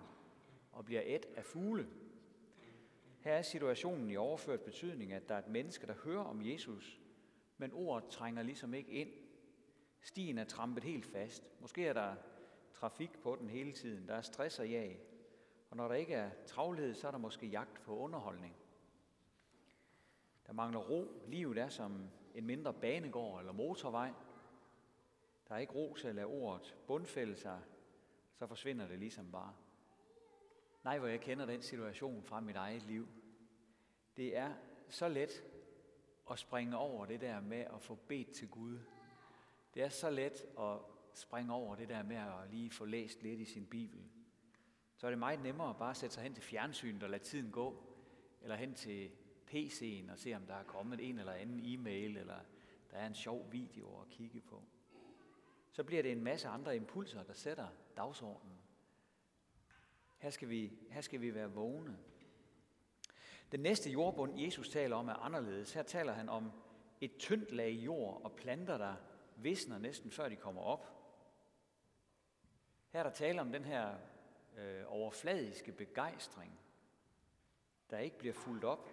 og 0.72 0.86
bliver 0.86 1.02
et 1.06 1.26
af 1.36 1.46
fugle. 1.46 1.88
Her 3.20 3.34
er 3.34 3.42
situationen 3.42 4.12
i 4.12 4.16
overført 4.16 4.62
betydning, 4.62 5.14
at 5.14 5.30
der 5.30 5.36
er 5.36 5.40
et 5.40 5.48
menneske, 5.48 5.88
der 5.88 5.94
hører 6.04 6.24
om 6.24 6.42
Jesus, 6.42 7.02
men 7.58 7.72
ordet 7.74 8.10
trænger 8.10 8.44
ligesom 8.44 8.74
ikke 8.74 8.92
ind. 8.92 9.10
Stien 10.02 10.38
er 10.38 10.46
trampet 10.46 10.84
helt 10.84 11.06
fast. 11.06 11.44
Måske 11.60 11.88
er 11.88 11.94
der 11.94 12.16
trafik 12.74 13.22
på 13.22 13.38
den 13.40 13.50
hele 13.50 13.72
tiden. 13.72 14.08
Der 14.08 14.16
er 14.16 14.22
stress 14.22 14.60
og 14.60 14.72
jag. 14.72 15.00
Og 15.70 15.78
når 15.78 15.88
der 15.88 15.96
ikke 15.96 16.14
er 16.14 16.30
travlhed, 16.46 16.94
så 16.94 17.08
er 17.08 17.12
der 17.12 17.18
måske 17.18 17.48
jagt 17.48 17.82
på 17.82 17.98
underholdning. 17.98 18.56
Der 20.48 20.54
mangler 20.54 20.80
ro. 20.80 21.24
Livet 21.28 21.58
er 21.58 21.70
som 21.70 22.10
en 22.34 22.46
mindre 22.46 22.74
banegård 22.74 23.40
eller 23.40 23.54
motorvej. 23.54 24.12
Der 25.48 25.56
er 25.56 25.60
ikke 25.60 25.74
ro 25.74 25.96
til 25.96 26.08
at 26.08 26.16
lade 26.16 26.28
ordet 26.28 26.76
bundfælde 26.88 27.36
sig, 27.36 27.62
så 28.36 28.48
forsvinder 28.48 28.88
det 28.88 29.00
ligesom 29.00 29.32
bare. 29.32 29.54
Nej, 30.84 31.00
hvor 31.00 31.08
jeg 31.08 31.22
kender 31.22 31.46
den 31.46 31.62
situation 31.62 32.24
fra 32.24 32.40
mit 32.40 32.56
eget 32.56 32.84
liv. 32.84 33.08
Det 34.18 34.38
er 34.38 34.54
så 34.90 35.08
let 35.08 35.44
at 36.32 36.40
springe 36.40 36.78
over 36.78 37.06
det 37.06 37.22
der 37.22 37.42
med 37.42 37.58
at 37.60 37.82
få 37.82 37.96
bedt 37.96 38.32
til 38.32 38.50
Gud. 38.50 38.80
Det 39.74 39.84
er 39.84 39.90
så 39.90 40.10
let 40.10 40.46
at 40.60 40.78
springe 41.14 41.54
over 41.54 41.76
det 41.76 41.90
der 41.90 42.04
med 42.04 42.16
at 42.16 42.50
lige 42.50 42.70
få 42.70 42.86
læst 42.86 43.24
lidt 43.24 43.40
i 43.40 43.46
sin 43.46 43.66
bibel. 43.66 44.00
Så 44.98 45.08
er 45.08 45.12
det 45.12 45.20
meget 45.20 45.44
nemmere 45.44 45.76
bare 45.80 45.90
at 45.90 45.98
sætte 45.98 46.14
sig 46.14 46.24
hen 46.24 46.34
til 46.34 46.44
fjernsynet 46.44 47.04
og 47.04 47.10
lade 47.10 47.24
tiden 47.24 47.52
gå, 47.52 47.84
eller 48.42 48.56
hen 48.56 48.74
til 48.74 49.12
PC'en 49.54 50.12
og 50.12 50.18
se, 50.18 50.34
om 50.34 50.46
der 50.46 50.56
er 50.56 50.64
kommet 50.64 51.10
en 51.10 51.20
eller 51.20 51.34
anden 51.34 51.60
e-mail, 51.64 52.18
eller 52.18 52.40
der 52.92 52.98
er 52.98 53.08
en 53.08 53.16
sjov 53.16 53.52
video 53.52 54.02
at 54.02 54.10
kigge 54.10 54.42
på. 54.42 54.64
Så 55.72 55.84
bliver 55.84 56.04
det 56.04 56.12
en 56.12 56.24
masse 56.24 56.48
andre 56.48 56.76
impulser, 56.76 57.24
der 57.24 57.34
sætter 57.34 57.68
dagsordenen. 57.98 58.58
Her 60.18 60.30
skal 60.30 60.50
vi, 60.50 60.74
her 60.90 61.02
skal 61.02 61.22
vi 61.22 61.34
være 61.34 61.52
vågne. 61.52 61.98
Den 63.52 63.60
næste 63.60 63.90
jordbund, 63.90 64.40
Jesus 64.40 64.70
taler 64.70 64.96
om, 64.96 65.08
er 65.08 65.14
anderledes. 65.14 65.74
Her 65.74 65.84
taler 65.84 66.14
han 66.14 66.30
om 66.30 66.52
et 67.02 67.18
tyndt 67.20 67.52
lag 67.52 67.72
jord 67.72 68.22
og 68.24 68.32
planter, 68.32 68.78
der 68.78 68.96
visner 69.36 69.78
næsten 69.78 70.12
før 70.12 70.30
de 70.30 70.36
kommer 70.36 70.62
op. 70.62 70.94
Her 72.90 73.00
er 73.00 73.04
der 73.04 73.10
tale 73.10 73.42
om 73.42 73.52
den 73.52 73.66
her 73.66 73.96
øh, 74.58 74.84
overfladiske 74.88 75.72
begejstring, 75.72 76.60
der 77.90 77.98
ikke 77.98 78.18
bliver 78.18 78.34
fuldt 78.34 78.64
op. 78.64 78.93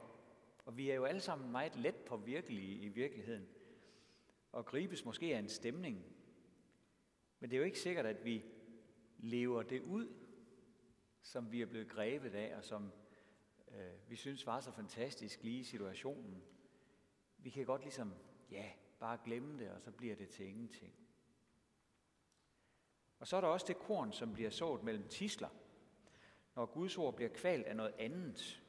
Og 0.71 0.77
vi 0.77 0.91
er 0.91 0.95
jo 0.95 1.05
alle 1.05 1.21
sammen 1.21 1.53
meget 1.53 1.77
let 1.77 1.95
på 1.95 2.17
virkelige 2.17 2.75
i 2.75 2.89
virkeligheden. 2.89 3.49
Og 4.53 4.67
gribes 4.67 5.05
måske 5.05 5.35
af 5.35 5.39
en 5.39 5.49
stemning. 5.49 6.05
Men 7.41 7.51
det 7.51 7.57
er 7.57 7.59
jo 7.59 7.65
ikke 7.65 7.81
sikkert, 7.81 8.07
at 8.07 8.25
vi 8.25 8.45
lever 9.19 9.63
det 9.63 9.81
ud, 9.83 10.09
som 11.23 11.53
vi 11.53 11.63
er 11.63 11.67
blevet 11.67 11.89
grebet 11.89 12.35
af, 12.35 12.57
og 12.57 12.65
som 12.65 12.93
øh, 13.69 14.11
vi 14.11 14.17
synes 14.17 14.47
var 14.47 14.61
så 14.61 14.73
fantastisk 14.73 15.43
lige 15.43 15.61
i 15.61 15.65
situationen. 15.65 16.43
Vi 17.39 17.51
kan 17.51 17.67
godt 17.67 17.83
ligesom, 17.83 18.15
ja, 18.51 18.73
bare 18.99 19.19
glemme 19.25 19.59
det, 19.59 19.71
og 19.71 19.81
så 19.81 19.91
bliver 19.91 20.17
det 20.17 20.29
til 20.29 20.47
ingenting. 20.47 20.95
Og 23.19 23.27
så 23.27 23.37
er 23.37 23.41
der 23.41 23.49
også 23.49 23.67
det 23.69 23.79
korn, 23.79 24.13
som 24.13 24.33
bliver 24.33 24.51
sået 24.51 24.83
mellem 24.83 25.09
tisler, 25.09 25.49
når 26.55 26.67
Guds 26.67 26.99
ord 26.99 27.17
bliver 27.17 27.31
kvalt 27.31 27.67
af 27.67 27.77
noget 27.77 27.95
andet. 27.99 28.60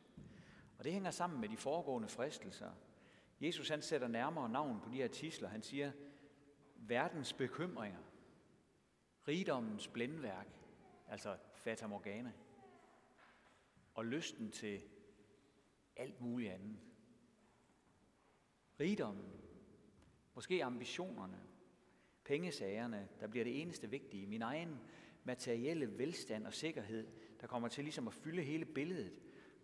Og 0.82 0.86
det 0.86 0.94
hænger 0.94 1.12
sammen 1.12 1.42
med 1.42 1.50
de 1.50 1.58
foregående 1.58 2.08
fristelser. 2.08 2.72
Jesus 3.42 3.70
han 3.70 3.82
sætter 3.82 4.08
nærmere 4.08 4.50
navn 4.50 4.82
på 4.84 4.90
de 4.90 4.96
her 4.96 5.08
tisler. 5.08 5.50
Han 5.50 5.62
siger, 5.62 5.92
verdens 6.76 7.34
bekymringer, 7.34 8.00
rigdommens 9.28 9.88
blændværk, 9.88 10.48
altså 11.08 11.38
fata 11.56 11.88
morgana, 11.88 12.32
og 13.94 14.06
lysten 14.06 14.52
til 14.52 14.82
alt 15.96 16.22
muligt 16.22 16.52
andet. 16.52 16.80
Rigdommen, 18.80 19.32
måske 20.34 20.64
ambitionerne, 20.64 21.42
pengesagerne, 22.26 23.08
der 23.20 23.28
bliver 23.28 23.44
det 23.44 23.62
eneste 23.62 23.90
vigtige. 23.90 24.28
Min 24.28 24.42
egen 24.42 24.80
materielle 25.24 25.98
velstand 25.98 26.48
og 26.48 26.54
sikkerhed, 26.54 27.08
der 27.42 27.48
kommer 27.48 27.68
til 27.68 27.84
ligesom 27.84 28.08
at 28.08 28.14
fylde 28.14 28.42
hele 28.42 28.66
billedet. 28.66 29.14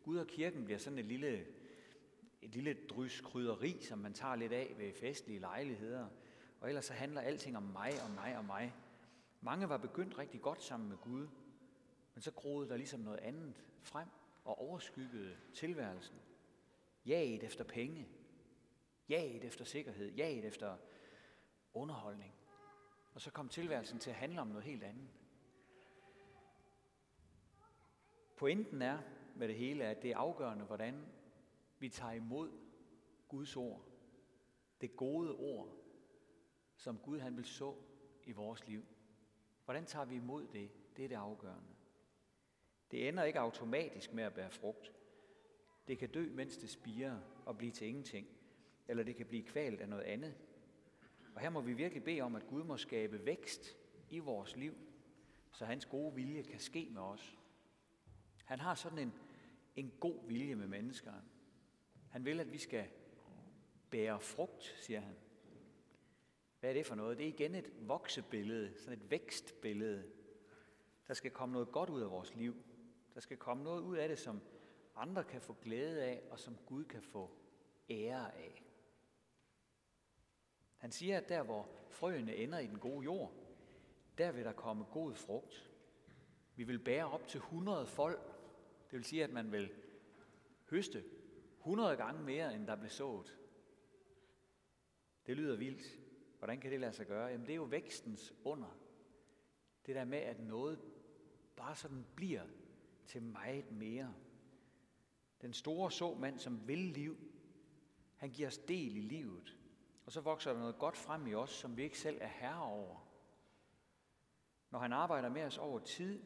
Gud 0.07 0.17
og 0.17 0.27
kirken 0.27 0.65
bliver 0.65 0.77
sådan 0.77 0.99
et 0.99 1.05
lille, 1.05 1.45
et 2.41 2.49
lille 2.55 2.77
drys 2.89 3.21
krydderi, 3.21 3.81
som 3.81 3.99
man 3.99 4.13
tager 4.13 4.35
lidt 4.35 4.51
af 4.51 4.75
ved 4.77 4.93
festlige 4.93 5.39
lejligheder. 5.39 6.07
Og 6.59 6.67
ellers 6.67 6.85
så 6.85 6.93
handler 6.93 7.21
alting 7.21 7.57
om 7.57 7.63
mig 7.63 7.91
og 8.03 8.11
mig 8.11 8.37
og 8.37 8.45
mig. 8.45 8.73
Mange 9.41 9.69
var 9.69 9.77
begyndt 9.77 10.17
rigtig 10.17 10.41
godt 10.41 10.63
sammen 10.63 10.89
med 10.89 10.97
Gud, 10.97 11.27
men 12.13 12.21
så 12.21 12.31
groede 12.31 12.69
der 12.69 12.77
ligesom 12.77 12.99
noget 12.99 13.19
andet 13.19 13.53
frem 13.81 14.07
og 14.43 14.59
overskyggede 14.59 15.37
tilværelsen. 15.53 16.17
Jaget 17.05 17.43
efter 17.43 17.63
penge, 17.63 18.07
jaget 19.09 19.43
efter 19.43 19.65
sikkerhed, 19.65 20.11
jaget 20.11 20.45
efter 20.45 20.77
underholdning. 21.73 22.33
Og 23.13 23.21
så 23.21 23.31
kom 23.31 23.49
tilværelsen 23.49 23.99
til 23.99 24.09
at 24.09 24.15
handle 24.15 24.41
om 24.41 24.47
noget 24.47 24.63
helt 24.63 24.83
andet. 24.83 25.07
Pointen 28.37 28.81
er 28.81 28.99
med 29.37 29.47
det 29.47 29.55
hele, 29.55 29.83
at 29.83 30.01
det 30.01 30.11
er 30.11 30.17
afgørende, 30.17 30.65
hvordan 30.65 31.05
vi 31.79 31.89
tager 31.89 32.13
imod 32.13 32.51
Guds 33.27 33.55
ord. 33.55 33.85
Det 34.81 34.95
gode 34.95 35.35
ord, 35.35 35.77
som 36.75 36.97
Gud 36.97 37.19
han 37.19 37.37
vil 37.37 37.45
så 37.45 37.75
i 38.25 38.31
vores 38.31 38.67
liv. 38.67 38.85
Hvordan 39.65 39.85
tager 39.85 40.05
vi 40.05 40.15
imod 40.15 40.47
det? 40.47 40.71
Det 40.97 41.05
er 41.05 41.09
det 41.09 41.15
afgørende. 41.15 41.69
Det 42.91 43.07
ender 43.07 43.23
ikke 43.23 43.39
automatisk 43.39 44.13
med 44.13 44.23
at 44.23 44.33
bære 44.33 44.51
frugt. 44.51 44.93
Det 45.87 45.97
kan 45.97 46.09
dø, 46.09 46.29
mens 46.33 46.57
det 46.57 46.69
spiger 46.69 47.19
og 47.45 47.57
blive 47.57 47.71
til 47.71 47.87
ingenting. 47.87 48.27
Eller 48.87 49.03
det 49.03 49.15
kan 49.15 49.25
blive 49.25 49.43
kvalt 49.43 49.81
af 49.81 49.89
noget 49.89 50.03
andet. 50.03 50.37
Og 51.35 51.41
her 51.41 51.49
må 51.49 51.61
vi 51.61 51.73
virkelig 51.73 52.03
bede 52.03 52.21
om, 52.21 52.35
at 52.35 52.47
Gud 52.47 52.63
må 52.63 52.77
skabe 52.77 53.25
vækst 53.25 53.77
i 54.09 54.19
vores 54.19 54.55
liv, 54.55 54.73
så 55.51 55.65
hans 55.65 55.85
gode 55.85 56.15
vilje 56.15 56.43
kan 56.43 56.59
ske 56.59 56.87
med 56.91 57.01
os. 57.01 57.37
Han 58.45 58.59
har 58.59 58.75
sådan 58.75 58.99
en, 58.99 59.13
en 59.77 59.93
god 59.99 60.27
vilje 60.27 60.55
med 60.55 60.67
mennesker. 60.67 61.13
Han 62.09 62.25
vil, 62.25 62.39
at 62.39 62.51
vi 62.51 62.57
skal 62.57 62.85
bære 63.89 64.19
frugt, 64.19 64.75
siger 64.79 64.99
han. 64.99 65.15
Hvad 66.59 66.69
er 66.69 66.73
det 66.73 66.85
for 66.85 66.95
noget? 66.95 67.17
Det 67.17 67.23
er 67.23 67.27
igen 67.27 67.55
et 67.55 67.71
voksebillede, 67.87 68.77
sådan 68.77 68.99
et 68.99 69.11
vækstbillede. 69.11 70.11
Der 71.07 71.13
skal 71.13 71.31
komme 71.31 71.53
noget 71.53 71.71
godt 71.71 71.89
ud 71.89 72.01
af 72.01 72.11
vores 72.11 72.35
liv. 72.35 72.55
Der 73.13 73.19
skal 73.19 73.37
komme 73.37 73.63
noget 73.63 73.81
ud 73.81 73.97
af 73.97 74.07
det, 74.07 74.19
som 74.19 74.41
andre 74.95 75.23
kan 75.23 75.41
få 75.41 75.53
glæde 75.53 76.03
af, 76.03 76.23
og 76.29 76.39
som 76.39 76.57
Gud 76.65 76.85
kan 76.85 77.01
få 77.01 77.31
ære 77.89 78.35
af. 78.35 78.63
Han 80.77 80.91
siger, 80.91 81.17
at 81.17 81.29
der 81.29 81.43
hvor 81.43 81.69
frøene 81.89 82.35
ender 82.35 82.59
i 82.59 82.67
den 82.67 82.79
gode 82.79 83.03
jord, 83.03 83.33
der 84.17 84.31
vil 84.31 84.45
der 84.45 84.53
komme 84.53 84.85
god 84.85 85.15
frugt. 85.15 85.71
Vi 86.55 86.63
vil 86.63 86.79
bære 86.79 87.11
op 87.11 87.27
til 87.27 87.37
100 87.37 87.87
folk. 87.87 88.36
Det 88.91 88.97
vil 88.97 89.03
sige, 89.03 89.23
at 89.23 89.29
man 89.29 89.51
vil 89.51 89.71
høste 90.69 91.03
100 91.57 91.95
gange 91.95 92.23
mere, 92.23 92.55
end 92.55 92.67
der 92.67 92.75
blev 92.75 92.89
sået. 92.89 93.37
Det 95.25 95.37
lyder 95.37 95.55
vildt. 95.55 95.99
Hvordan 96.37 96.59
kan 96.59 96.71
det 96.71 96.79
lade 96.79 96.93
sig 96.93 97.07
gøre? 97.07 97.27
Jamen 97.27 97.45
det 97.47 97.51
er 97.51 97.55
jo 97.55 97.63
vækstens 97.63 98.33
under. 98.43 98.79
Det 99.85 99.95
der 99.95 100.05
med, 100.05 100.17
at 100.17 100.39
noget 100.39 100.79
bare 101.55 101.75
sådan 101.75 102.05
bliver 102.15 102.43
til 103.05 103.21
meget 103.21 103.71
mere. 103.71 104.15
Den 105.41 105.53
store 105.53 105.91
såmand, 105.91 106.39
som 106.39 106.67
vil 106.67 106.77
liv, 106.77 107.17
Han 108.17 108.31
giver 108.31 108.47
os 108.47 108.57
del 108.57 108.95
i 108.95 109.01
livet. 109.01 109.57
Og 110.05 110.11
så 110.11 110.21
vokser 110.21 110.53
der 110.53 110.59
noget 110.59 110.77
godt 110.77 110.97
frem 110.97 111.27
i 111.27 111.33
os, 111.33 111.49
som 111.49 111.77
vi 111.77 111.83
ikke 111.83 111.99
selv 111.99 112.17
er 112.21 112.27
herre 112.27 112.63
over. 112.63 113.07
Når 114.69 114.79
han 114.79 114.93
arbejder 114.93 115.29
med 115.29 115.43
os 115.43 115.57
over 115.57 115.79
tid, 115.79 116.23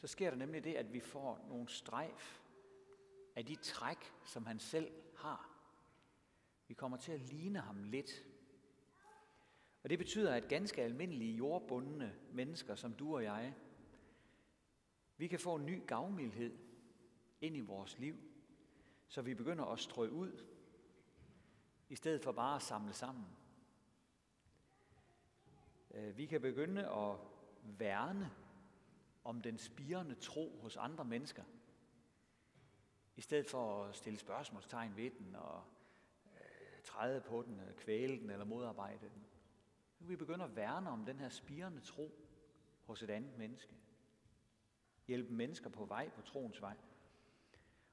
så 0.00 0.06
sker 0.06 0.30
der 0.30 0.36
nemlig 0.36 0.64
det, 0.64 0.74
at 0.74 0.92
vi 0.92 1.00
får 1.00 1.46
nogle 1.48 1.68
strejf 1.68 2.40
af 3.36 3.46
de 3.46 3.54
træk, 3.54 4.12
som 4.24 4.46
han 4.46 4.58
selv 4.58 4.92
har. 5.16 5.50
Vi 6.68 6.74
kommer 6.74 6.96
til 6.96 7.12
at 7.12 7.20
ligne 7.20 7.58
ham 7.58 7.84
lidt. 7.84 8.24
Og 9.82 9.90
det 9.90 9.98
betyder, 9.98 10.34
at 10.34 10.48
ganske 10.48 10.82
almindelige 10.82 11.36
jordbundne 11.36 12.14
mennesker, 12.32 12.74
som 12.74 12.92
du 12.92 13.14
og 13.14 13.24
jeg, 13.24 13.54
vi 15.16 15.26
kan 15.26 15.38
få 15.38 15.54
en 15.54 15.66
ny 15.66 15.86
gavmildhed 15.86 16.58
ind 17.40 17.56
i 17.56 17.60
vores 17.60 17.98
liv, 17.98 18.16
så 19.08 19.22
vi 19.22 19.34
begynder 19.34 19.64
at 19.64 19.80
strø 19.80 20.08
ud, 20.08 20.46
i 21.88 21.94
stedet 21.94 22.22
for 22.22 22.32
bare 22.32 22.56
at 22.56 22.62
samle 22.62 22.92
sammen. 22.92 23.26
Øh, 25.94 26.16
vi 26.16 26.26
kan 26.26 26.40
begynde 26.40 26.88
at 26.88 27.16
værne 27.62 28.30
om 29.24 29.42
den 29.42 29.58
spirende 29.58 30.14
tro 30.14 30.58
hos 30.62 30.76
andre 30.76 31.04
mennesker, 31.04 31.44
i 33.16 33.20
stedet 33.20 33.46
for 33.46 33.84
at 33.84 33.96
stille 33.96 34.18
spørgsmålstegn 34.18 34.96
ved 34.96 35.10
den 35.10 35.34
og 35.34 35.62
øh, 36.26 36.82
træde 36.84 37.20
på 37.20 37.42
den, 37.42 37.60
øh, 37.60 37.74
kvæle 37.74 38.18
den 38.20 38.30
eller 38.30 38.44
modarbejde 38.44 39.00
den. 39.00 39.26
Nu 39.98 40.04
kan 40.04 40.08
vi 40.08 40.16
begynde 40.16 40.44
at 40.44 40.56
værne 40.56 40.90
om 40.90 41.04
den 41.04 41.18
her 41.18 41.28
spirende 41.28 41.80
tro 41.80 42.10
hos 42.84 43.02
et 43.02 43.10
andet 43.10 43.38
menneske. 43.38 43.74
Hjælpe 45.06 45.32
mennesker 45.32 45.70
på 45.70 45.84
vej 45.84 46.08
på 46.08 46.22
troens 46.22 46.62
vej. 46.62 46.76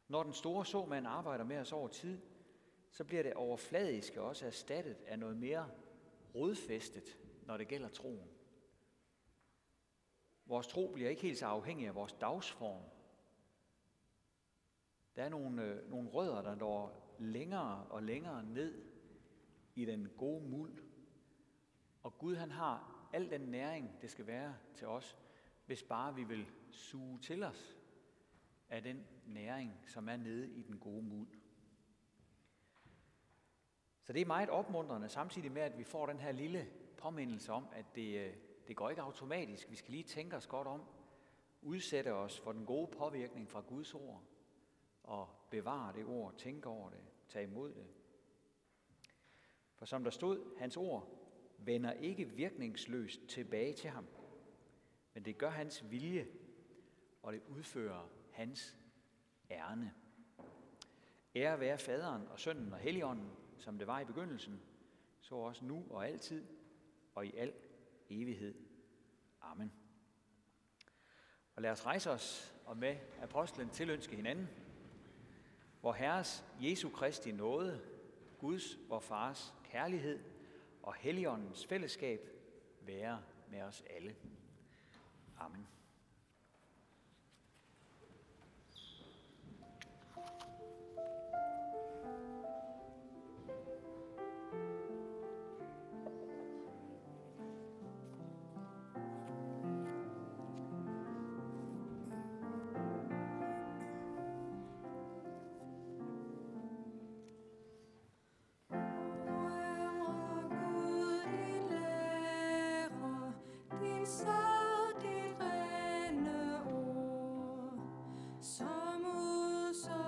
Når 0.07 0.23
den 0.23 0.33
store 0.33 0.65
såmand 0.65 1.07
arbejder 1.07 1.43
med 1.43 1.57
os 1.57 1.71
over 1.71 1.87
tid, 1.87 2.21
så 2.91 3.03
bliver 3.03 3.23
det 3.23 3.33
overfladiske 3.33 4.21
også 4.21 4.45
erstattet 4.45 4.97
af 5.07 5.19
noget 5.19 5.37
mere 5.37 5.69
rodfæstet, 6.35 7.17
når 7.45 7.57
det 7.57 7.67
gælder 7.67 7.89
troen. 7.89 8.29
Vores 10.47 10.67
tro 10.67 10.91
bliver 10.93 11.09
ikke 11.09 11.21
helt 11.21 11.37
så 11.37 11.45
afhængig 11.45 11.87
af 11.87 11.95
vores 11.95 12.13
dagsform. 12.13 12.81
Der 15.15 15.23
er 15.23 15.29
nogle, 15.29 15.63
øh, 15.63 15.89
nogle 15.89 16.09
rødder, 16.09 16.41
der 16.41 16.55
når 16.55 17.07
længere 17.19 17.85
og 17.89 18.03
længere 18.03 18.43
ned 18.43 18.83
i 19.75 19.85
den 19.85 20.09
gode 20.17 20.49
muld. 20.49 20.83
Og 22.03 22.17
Gud 22.17 22.35
han 22.35 22.51
har 22.51 23.07
al 23.13 23.29
den 23.29 23.41
næring, 23.41 24.01
det 24.01 24.09
skal 24.09 24.27
være 24.27 24.55
til 24.75 24.87
os, 24.87 25.17
hvis 25.65 25.83
bare 25.83 26.15
vi 26.15 26.23
vil 26.23 26.47
suge 26.71 27.19
til 27.19 27.43
os 27.43 27.77
af 28.69 28.83
den 28.83 29.07
næring, 29.25 29.73
som 29.87 30.09
er 30.09 30.17
nede 30.17 30.49
i 30.49 30.61
den 30.61 30.79
gode 30.79 31.03
muld. 31.03 31.27
Så 34.03 34.13
det 34.13 34.21
er 34.21 34.25
meget 34.25 34.49
opmuntrende, 34.49 35.09
samtidig 35.09 35.51
med, 35.51 35.61
at 35.61 35.77
vi 35.77 35.83
får 35.83 36.05
den 36.05 36.19
her 36.19 36.31
lille 36.31 36.67
påmindelse 36.97 37.51
om, 37.51 37.67
at 37.73 37.85
det, 37.95 38.27
øh, 38.27 38.33
det 38.67 38.75
går 38.75 38.89
ikke 38.89 39.01
automatisk. 39.01 39.71
Vi 39.71 39.75
skal 39.75 39.91
lige 39.91 40.03
tænke 40.03 40.35
os 40.35 40.47
godt 40.47 40.67
om, 40.67 40.81
udsætte 41.61 42.13
os 42.13 42.39
for 42.39 42.51
den 42.51 42.65
gode 42.65 42.87
påvirkning 42.87 43.49
fra 43.49 43.61
Guds 43.61 43.93
ord, 43.93 44.23
og 45.03 45.29
bevare 45.49 45.93
det 45.93 46.05
ord, 46.05 46.33
tænke 46.37 46.69
over 46.69 46.89
det, 46.89 46.99
tage 47.29 47.43
imod 47.43 47.73
det. 47.73 47.87
For 49.75 49.85
som 49.85 50.03
der 50.03 50.11
stod, 50.11 50.57
hans 50.57 50.77
ord 50.77 51.09
vender 51.57 51.91
ikke 51.91 52.25
virkningsløst 52.25 53.27
tilbage 53.27 53.73
til 53.73 53.89
ham, 53.89 54.07
men 55.13 55.25
det 55.25 55.37
gør 55.37 55.49
hans 55.49 55.91
vilje, 55.91 56.27
og 57.23 57.33
det 57.33 57.41
udfører 57.47 58.09
hans 58.31 58.77
ærne. 59.51 59.93
Ære 61.35 61.59
være 61.59 61.77
faderen 61.77 62.27
og 62.27 62.39
sønnen 62.39 62.73
og 62.73 62.79
helligånden, 62.79 63.31
som 63.57 63.77
det 63.77 63.87
var 63.87 63.99
i 63.99 64.05
begyndelsen, 64.05 64.61
så 65.19 65.35
også 65.35 65.65
nu 65.65 65.85
og 65.89 66.07
altid 66.07 66.45
og 67.15 67.25
i 67.25 67.35
al 67.37 67.53
evighed. 68.09 68.55
Amen. 69.41 69.71
Og 71.55 71.61
lad 71.61 71.71
os 71.71 71.85
rejse 71.85 72.11
os 72.11 72.55
og 72.65 72.77
med 72.77 72.97
apostlen 73.21 73.69
tilønske 73.69 74.15
hinanden, 74.15 74.47
hvor 75.81 75.93
Herres 75.93 76.45
Jesu 76.61 76.89
Kristi 76.89 77.31
nåde, 77.31 77.81
Guds 78.39 78.77
og 78.89 79.03
Fars 79.03 79.53
kærlighed 79.63 80.19
og 80.83 80.93
Helligåndens 80.93 81.65
fællesskab 81.65 82.29
være 82.81 83.23
med 83.49 83.61
os 83.61 83.83
alle. 83.89 84.15
Amen. 85.39 85.67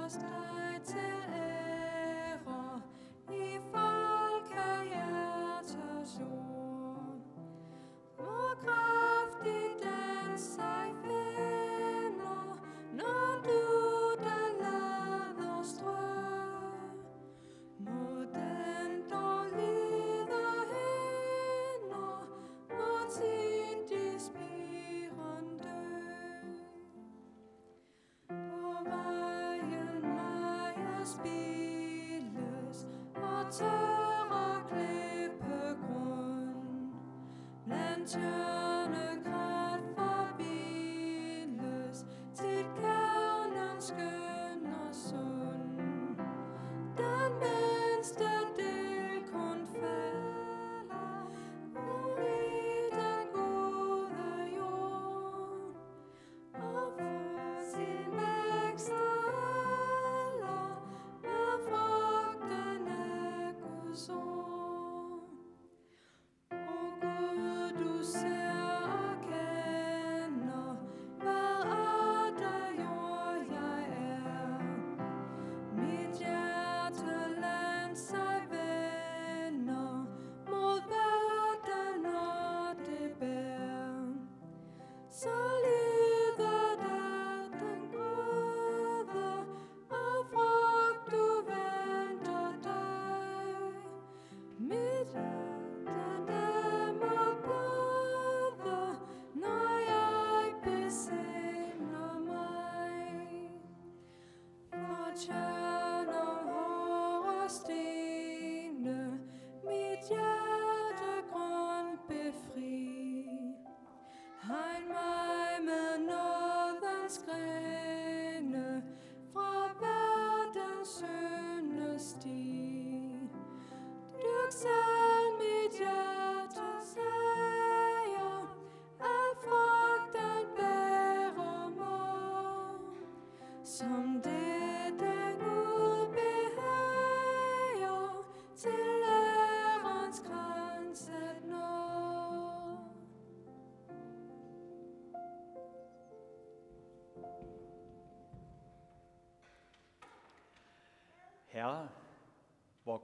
just 0.10 0.24
as 0.24 0.59
child. 38.12 38.69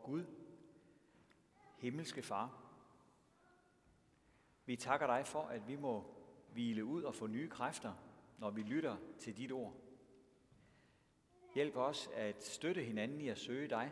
Gud, 0.05 0.25
himmelske 1.77 2.21
Far, 2.21 2.61
vi 4.65 4.75
takker 4.75 5.07
dig 5.07 5.27
for, 5.27 5.41
at 5.41 5.67
vi 5.67 5.75
må 5.75 6.15
hvile 6.51 6.85
ud 6.85 7.03
og 7.03 7.15
få 7.15 7.27
nye 7.27 7.49
kræfter, 7.49 7.93
når 8.37 8.49
vi 8.49 8.61
lytter 8.61 8.97
til 9.19 9.37
dit 9.37 9.51
ord. 9.51 9.73
Hjælp 11.53 11.75
os 11.75 12.09
at 12.13 12.43
støtte 12.43 12.83
hinanden 12.83 13.21
i 13.21 13.29
at 13.29 13.37
søge 13.37 13.67
dig. 13.67 13.91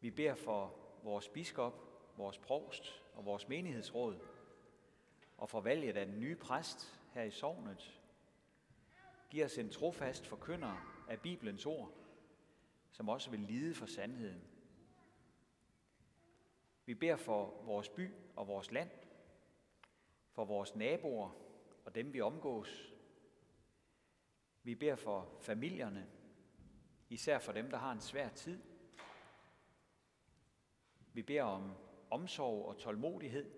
Vi 0.00 0.10
beder 0.10 0.34
for 0.34 0.74
vores 1.02 1.28
biskop, 1.28 1.74
vores 2.16 2.38
provst 2.38 3.04
og 3.14 3.24
vores 3.24 3.48
menighedsråd, 3.48 4.18
og 5.36 5.48
for 5.48 5.60
valget 5.60 5.96
af 5.96 6.06
den 6.06 6.20
nye 6.20 6.36
præst 6.36 7.00
her 7.12 7.22
i 7.22 7.30
sovnet. 7.30 8.00
Giv 9.30 9.44
os 9.44 9.58
en 9.58 9.70
trofast 9.70 10.26
forkynder 10.26 11.04
af 11.08 11.20
Bibelens 11.20 11.66
ord, 11.66 12.03
som 12.94 13.08
også 13.08 13.30
vil 13.30 13.40
lide 13.40 13.74
for 13.74 13.86
sandheden. 13.86 14.44
Vi 16.86 16.94
beder 16.94 17.16
for 17.16 17.62
vores 17.64 17.88
by 17.88 18.10
og 18.36 18.48
vores 18.48 18.70
land, 18.70 18.90
for 20.30 20.44
vores 20.44 20.76
naboer 20.76 21.30
og 21.84 21.94
dem, 21.94 22.12
vi 22.12 22.20
omgås. 22.20 22.94
Vi 24.62 24.74
beder 24.74 24.96
for 24.96 25.38
familierne, 25.40 26.10
især 27.08 27.38
for 27.38 27.52
dem, 27.52 27.70
der 27.70 27.76
har 27.76 27.92
en 27.92 28.00
svær 28.00 28.28
tid. 28.28 28.62
Vi 31.12 31.22
beder 31.22 31.42
om 31.42 31.72
omsorg 32.10 32.66
og 32.66 32.78
tålmodighed, 32.78 33.50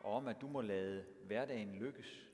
og 0.00 0.12
om, 0.12 0.28
at 0.28 0.40
du 0.40 0.48
må 0.48 0.60
lade 0.60 1.06
hverdagen 1.26 1.74
lykkes. 1.74 2.30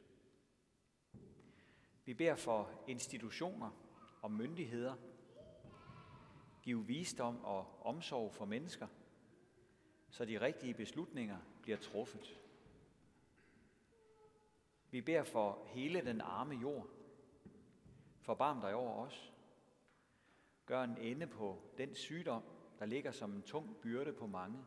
Vi 2.04 2.14
beder 2.14 2.37
for 2.37 2.85
institutioner 2.88 3.70
og 4.22 4.30
myndigheder. 4.30 5.09
Giv 6.62 6.88
visdom 6.88 7.44
og 7.44 7.86
omsorg 7.86 8.32
for 8.32 8.44
mennesker, 8.44 8.86
så 10.10 10.24
de 10.24 10.40
rigtige 10.40 10.74
beslutninger 10.74 11.38
bliver 11.62 11.78
truffet. 11.78 12.40
Vi 14.90 15.00
beder 15.00 15.24
for 15.24 15.66
hele 15.66 16.00
den 16.00 16.20
arme 16.20 16.54
jord. 16.54 16.86
Forbarm 18.20 18.60
dig 18.60 18.74
over 18.74 19.06
os. 19.06 19.32
Gør 20.66 20.82
en 20.82 20.98
ende 20.98 21.26
på 21.26 21.62
den 21.78 21.94
sygdom, 21.94 22.42
der 22.78 22.86
ligger 22.86 23.12
som 23.12 23.32
en 23.32 23.42
tung 23.42 23.76
byrde 23.82 24.12
på 24.12 24.26
mange, 24.26 24.64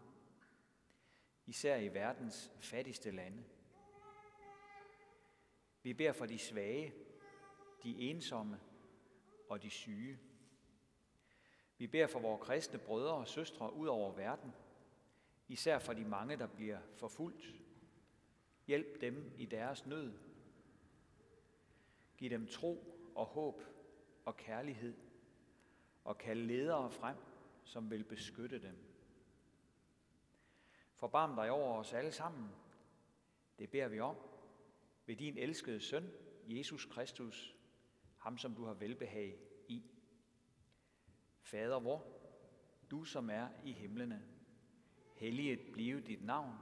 især 1.45 1.77
i 1.77 1.93
verdens 1.93 2.51
fattigste 2.60 3.12
lande. 3.12 3.43
Vi 5.84 5.93
beder 5.93 6.12
for 6.12 6.25
de 6.25 6.38
svage, 6.38 6.93
de 7.84 7.99
ensomme 7.99 8.60
og 9.49 9.63
de 9.63 9.69
syge. 9.69 10.19
Vi 11.84 11.88
beder 11.88 12.08
for 12.08 12.19
vores 12.19 12.41
kristne 12.41 12.80
brødre 12.80 13.13
og 13.13 13.28
søstre 13.28 13.74
ud 13.74 13.88
over 13.88 14.12
verden, 14.12 14.54
især 15.48 15.80
for 15.80 15.93
de 15.93 16.06
mange, 16.06 16.38
der 16.38 16.48
bliver 16.48 16.80
forfulgt. 16.96 17.54
Hjælp 18.67 19.02
dem 19.02 19.32
i 19.38 19.46
deres 19.46 19.86
nød. 19.86 20.13
Giv 22.17 22.30
dem 22.30 22.48
tro 22.48 22.98
og 23.15 23.26
håb 23.26 23.63
og 24.26 24.38
kærlighed, 24.38 24.93
og 26.04 26.17
kald 26.17 26.39
ledere 26.39 26.91
frem, 26.91 27.15
som 27.63 27.91
vil 27.91 28.04
beskytte 28.04 28.62
dem. 28.62 28.78
Forbarm 30.96 31.36
dig 31.36 31.52
over 31.52 31.78
os 31.80 31.93
alle 31.93 32.12
sammen. 32.12 32.50
Det 33.60 33.69
beder 33.69 33.88
vi 33.88 34.00
om 34.00 34.15
ved 35.06 35.15
din 35.15 35.38
elskede 35.38 35.80
søn, 35.80 36.12
Jesus 36.48 36.86
Kristus, 36.86 37.56
ham 38.17 38.38
som 38.38 38.56
du 38.56 38.65
har 38.65 38.74
velbehag. 38.74 39.39
Fader 41.43 41.79
vor, 41.79 42.06
du 42.91 43.03
som 43.03 43.29
er 43.29 43.47
i 43.63 43.71
himlene, 43.71 44.23
helliget 45.15 45.60
blive 45.73 46.01
dit 46.01 46.25
navn, 46.25 46.53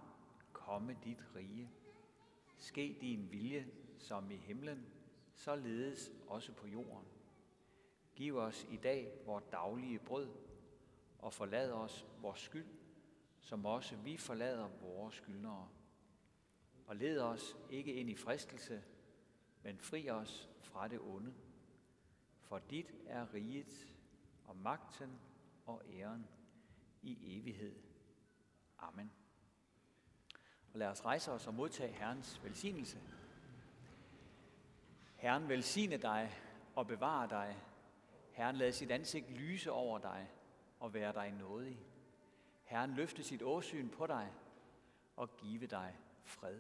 komme 0.54 0.98
dit 1.04 1.24
rige. 1.36 1.72
Ske 2.58 2.98
din 3.02 3.32
vilje 3.32 3.68
som 3.98 4.32
i 4.32 4.36
himlen, 4.36 4.86
således 5.34 6.12
også 6.28 6.54
på 6.54 6.68
jorden. 6.68 7.08
Giv 8.16 8.38
os 8.38 8.68
i 8.72 8.78
dag 8.78 9.14
vores 9.26 9.44
daglige 9.52 10.00
brød, 10.00 10.30
og 11.20 11.34
forlad 11.34 11.72
os 11.72 12.08
vores 12.22 12.40
skyld, 12.40 12.68
som 13.40 13.66
også 13.66 13.96
vi 13.96 14.18
forlader 14.18 14.70
vores 14.82 15.16
skyldnere. 15.16 15.70
Og 16.88 16.96
led 16.96 17.20
os 17.20 17.58
ikke 17.70 17.94
ind 17.94 18.10
i 18.10 18.16
fristelse, 18.16 18.84
men 19.64 19.80
fri 19.80 20.10
os 20.10 20.50
fra 20.62 20.88
det 20.88 21.00
onde. 21.00 21.34
For 22.40 22.60
dit 22.60 22.94
er 23.06 23.34
riget 23.34 23.91
og 24.52 24.58
magten 24.58 25.20
og 25.66 25.82
æren 25.94 26.28
i 27.02 27.38
evighed. 27.38 27.76
Amen. 28.80 29.12
Og 30.74 30.80
lad 30.80 30.88
os 30.88 31.06
rejse 31.06 31.32
os 31.32 31.48
og 31.48 31.54
modtage 31.54 31.94
Herrens 31.94 32.44
velsignelse. 32.44 33.02
Herren 35.16 35.50
velsigne 35.50 35.98
dig 35.98 36.34
og 36.76 36.88
bevare 36.88 37.30
dig. 37.30 37.64
Herren 38.32 38.56
lad 38.56 38.72
sit 38.72 38.92
ansigt 38.92 39.32
lyse 39.32 39.72
over 39.72 40.00
dig 40.00 40.32
og 40.80 40.94
være 40.94 41.14
dig 41.14 41.32
nådig. 41.32 41.80
Herren 42.64 42.94
løfte 42.94 43.24
sit 43.24 43.42
åsyn 43.42 43.90
på 43.90 44.08
dig 44.08 44.34
og 45.16 45.38
give 45.38 45.68
dig 45.68 45.98
fred. 46.24 46.60